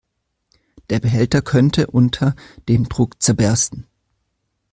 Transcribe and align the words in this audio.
Der 0.89 0.99
Behälter 0.99 1.43
könnte 1.43 1.85
unter 1.85 2.35
dem 2.67 2.89
Druck 2.89 3.21
zerbersten. 3.21 3.85